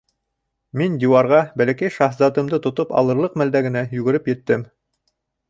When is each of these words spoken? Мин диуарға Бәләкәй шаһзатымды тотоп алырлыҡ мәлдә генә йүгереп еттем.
Мин 0.81 0.95
диуарға 1.03 1.41
Бәләкәй 1.61 1.93
шаһзатымды 1.97 2.61
тотоп 2.65 2.97
алырлыҡ 3.03 3.37
мәлдә 3.43 3.63
генә 3.69 3.87
йүгереп 4.01 4.33
еттем. 4.35 4.67